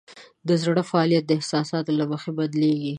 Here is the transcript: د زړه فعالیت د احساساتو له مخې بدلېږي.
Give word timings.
د 0.47 0.49
زړه 0.63 0.81
فعالیت 0.89 1.23
د 1.27 1.31
احساساتو 1.39 1.91
له 1.99 2.05
مخې 2.11 2.31
بدلېږي. 2.37 2.89